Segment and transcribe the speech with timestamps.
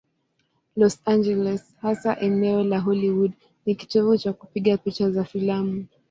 [0.73, 3.33] Los Angeles, hasa eneo la Hollywood,
[3.65, 5.85] ni kitovu cha kupiga picha za filamu.